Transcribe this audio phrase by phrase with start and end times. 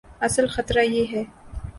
[0.21, 1.23] اصل خطرہ یہ ہے۔